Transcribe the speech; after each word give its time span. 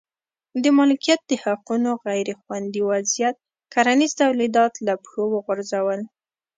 د 0.63 0.65
مالکیت 0.77 1.21
د 1.27 1.31
حقونو 1.43 1.91
غیر 2.05 2.27
خوندي 2.41 2.81
وضعیت 2.91 3.35
کرنیز 3.73 4.11
تولیدات 4.23 4.73
له 4.85 4.93
پښو 5.01 5.21
وغورځول. 5.33 5.99